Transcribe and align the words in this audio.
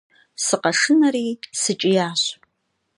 Сыкъэшынэри, 0.45 1.25
сыкӀиящ. 1.61 2.21